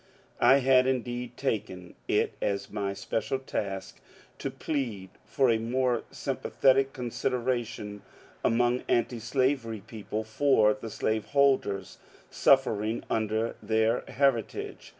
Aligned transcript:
I 0.39 0.55
had 0.61 0.87
indeed 0.87 1.37
taken 1.37 1.93
it 2.07 2.33
as 2.41 2.71
my 2.71 2.93
special 2.95 3.37
task 3.37 4.01
to 4.39 4.49
plead 4.49 5.11
for 5.27 5.51
a 5.51 5.59
more 5.59 6.01
sympathetic 6.09 6.91
consideration 6.91 8.01
among 8.43 8.81
antislavery 8.89 9.81
people 9.85 10.23
for 10.23 10.73
the 10.73 10.89
slaveholders 10.89 11.99
suffering 12.31 13.03
under 13.11 13.55
their 13.61 14.01
heritage. 14.07 14.89